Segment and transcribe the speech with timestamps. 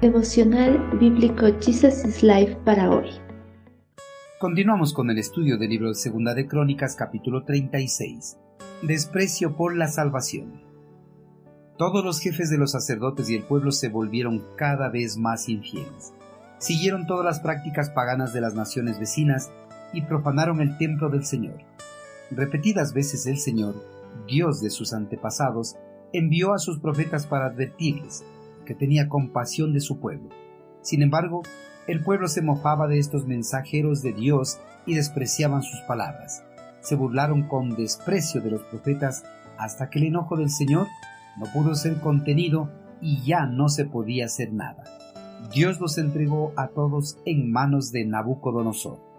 [0.00, 3.10] Devocional Bíblico Jesus is Life para hoy.
[4.38, 8.38] Continuamos con el estudio del libro de Segunda de Crónicas capítulo 36.
[8.80, 10.62] Desprecio por la salvación.
[11.76, 16.14] Todos los jefes de los sacerdotes y el pueblo se volvieron cada vez más infieles.
[16.56, 19.52] Siguieron todas las prácticas paganas de las naciones vecinas
[19.92, 21.58] y profanaron el templo del Señor.
[22.30, 23.74] Repetidas veces el Señor,
[24.26, 25.76] Dios de sus antepasados,
[26.12, 28.24] envió a sus profetas para advertirles
[28.64, 30.28] que tenía compasión de su pueblo.
[30.82, 31.42] Sin embargo,
[31.86, 36.44] el pueblo se mofaba de estos mensajeros de Dios y despreciaban sus palabras.
[36.80, 39.24] Se burlaron con desprecio de los profetas
[39.58, 40.86] hasta que el enojo del Señor
[41.38, 42.70] no pudo ser contenido
[43.00, 44.84] y ya no se podía hacer nada.
[45.52, 49.09] Dios los entregó a todos en manos de Nabucodonosor.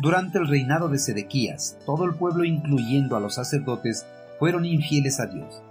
[0.00, 4.06] Durante el reinado de Sedequías, todo el pueblo, incluyendo a los sacerdotes,
[4.38, 5.62] fueron infieles a Dios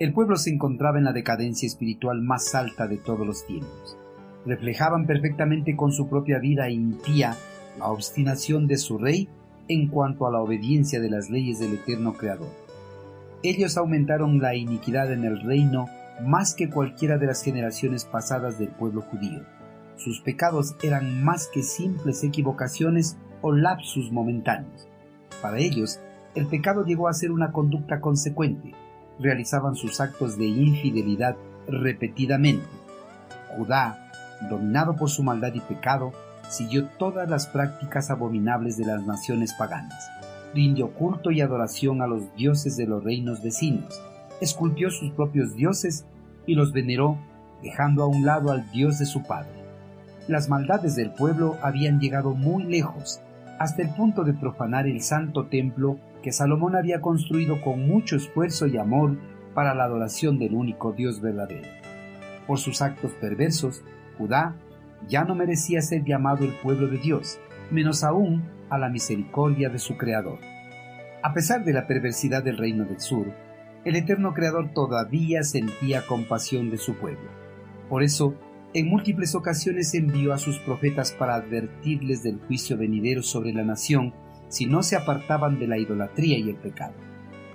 [0.00, 3.98] el pueblo se encontraba en la decadencia espiritual más alta de todos los tiempos.
[4.46, 7.36] Reflejaban perfectamente con su propia vida impía
[7.78, 9.28] la obstinación de su rey
[9.68, 12.48] en cuanto a la obediencia de las leyes del eterno Creador.
[13.42, 15.86] Ellos aumentaron la iniquidad en el reino
[16.24, 19.42] más que cualquiera de las generaciones pasadas del pueblo judío.
[20.02, 24.88] Sus pecados eran más que simples equivocaciones o lapsus momentáneos.
[25.42, 26.00] Para ellos,
[26.34, 28.72] el pecado llegó a ser una conducta consecuente,
[29.18, 31.36] realizaban sus actos de infidelidad
[31.68, 32.64] repetidamente.
[33.54, 34.10] Judá,
[34.48, 36.12] dominado por su maldad y pecado,
[36.48, 40.08] siguió todas las prácticas abominables de las naciones paganas.
[40.54, 44.00] Rindió culto y adoración a los dioses de los reinos vecinos,
[44.40, 46.06] esculpió sus propios dioses
[46.46, 47.18] y los veneró,
[47.62, 49.59] dejando a un lado al dios de su padre.
[50.30, 53.20] Las maldades del pueblo habían llegado muy lejos,
[53.58, 58.68] hasta el punto de profanar el santo templo que Salomón había construido con mucho esfuerzo
[58.68, 59.16] y amor
[59.54, 61.66] para la adoración del único Dios verdadero.
[62.46, 63.82] Por sus actos perversos,
[64.18, 64.54] Judá
[65.08, 67.40] ya no merecía ser llamado el pueblo de Dios,
[67.72, 70.38] menos aún a la misericordia de su Creador.
[71.24, 73.26] A pesar de la perversidad del reino del sur,
[73.84, 77.28] el eterno Creador todavía sentía compasión de su pueblo.
[77.88, 78.36] Por eso,
[78.72, 84.14] en múltiples ocasiones envió a sus profetas para advertirles del juicio venidero sobre la nación
[84.48, 86.94] si no se apartaban de la idolatría y el pecado.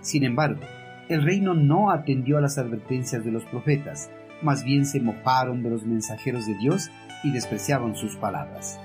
[0.02, 0.62] Sin embargo,
[1.08, 4.10] el reino no atendió a las advertencias de los profetas,
[4.42, 6.90] más bien se mofaron de los mensajeros de Dios
[7.24, 8.80] y despreciaban sus palabras.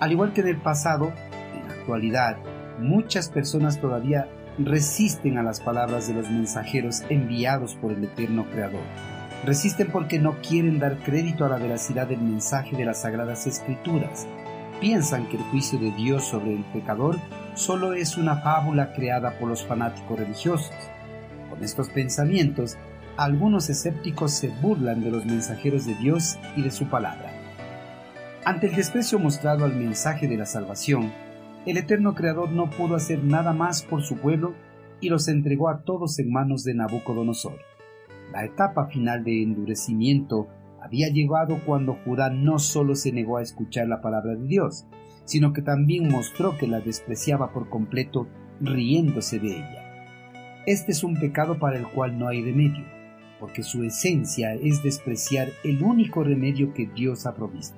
[0.00, 1.12] Al igual que en el pasado,
[1.54, 2.38] en la actualidad,
[2.80, 4.28] muchas personas todavía
[4.58, 8.82] resisten a las palabras de los mensajeros enviados por el eterno Creador.
[9.44, 14.26] Resisten porque no quieren dar crédito a la veracidad del mensaje de las Sagradas Escrituras
[14.82, 17.16] piensan que el juicio de Dios sobre el pecador
[17.54, 20.72] solo es una fábula creada por los fanáticos religiosos.
[21.48, 22.76] Con estos pensamientos,
[23.16, 27.30] algunos escépticos se burlan de los mensajeros de Dios y de su palabra.
[28.44, 31.12] Ante el desprecio mostrado al mensaje de la salvación,
[31.64, 34.54] el eterno Creador no pudo hacer nada más por su pueblo
[35.00, 37.71] y los entregó a todos en manos de Nabucodonosor.
[38.32, 40.48] La etapa final de endurecimiento
[40.80, 44.86] había llegado cuando Judá no solo se negó a escuchar la palabra de Dios,
[45.26, 48.26] sino que también mostró que la despreciaba por completo,
[48.60, 50.62] riéndose de ella.
[50.64, 52.86] Este es un pecado para el cual no hay remedio,
[53.38, 57.76] porque su esencia es despreciar el único remedio que Dios ha provisto.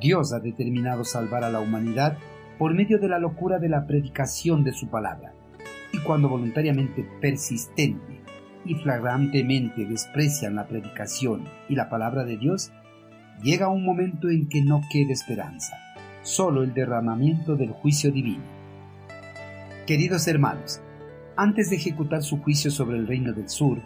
[0.00, 2.18] Dios ha determinado salvar a la humanidad
[2.56, 5.32] por medio de la locura de la predicación de su palabra,
[5.92, 8.15] y cuando voluntariamente persistente
[8.68, 12.72] y flagrantemente desprecian la predicación y la palabra de Dios,
[13.42, 15.76] llega un momento en que no quede esperanza,
[16.22, 18.44] solo el derramamiento del juicio divino.
[19.86, 20.80] Queridos hermanos,
[21.36, 23.78] antes de ejecutar su juicio sobre el reino del sur,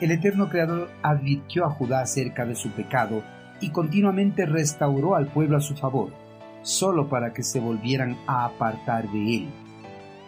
[0.00, 3.22] el eterno Creador advirtió a Judá acerca de su pecado
[3.60, 6.12] y continuamente restauró al pueblo a su favor,
[6.62, 9.48] solo para que se volvieran a apartar de él.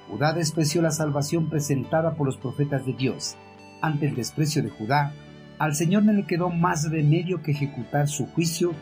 [0.09, 3.37] Judá despreció la salvación presentada por los profetas de Dios,
[3.81, 5.13] ante el desprecio de Judá,
[5.59, 8.73] al Señor no le quedó más remedio que ejecutar su juicio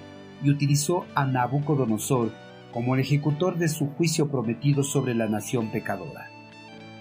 [0.43, 2.33] y utilizó a Nabucodonosor
[2.73, 6.29] como el ejecutor de su juicio prometido sobre la nación pecadora.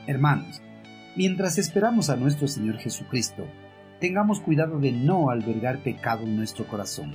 [0.07, 0.61] Hermanos,
[1.17, 3.45] mientras esperamos a nuestro Señor Jesucristo,
[3.99, 7.13] tengamos cuidado de no albergar pecado en nuestro corazón,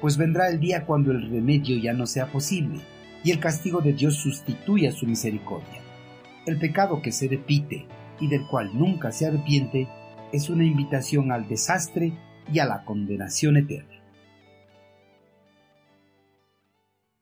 [0.00, 2.80] pues vendrá el día cuando el remedio ya no sea posible
[3.22, 5.80] y el castigo de Dios sustituya su misericordia.
[6.46, 7.86] El pecado que se repite
[8.20, 9.88] y del cual nunca se arrepiente
[10.34, 12.12] es una invitación al desastre
[12.52, 14.03] y a la condenación eterna.